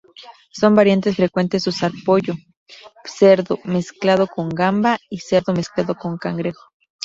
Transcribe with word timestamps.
Son 0.49 0.73
variantes 0.73 1.15
frecuentes 1.15 1.67
usar 1.67 1.91
pollo, 2.03 2.33
cerdo 3.05 3.59
mezclado 3.65 4.25
con 4.25 4.49
gamba 4.49 4.97
y 5.11 5.19
cerdo 5.19 5.53
mezclado 5.53 5.93
con 5.93 6.17
cangrejo. 6.17 6.71